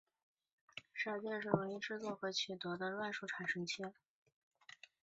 [0.97, 3.83] 骰子也是容易制作和取得的乱数产生器。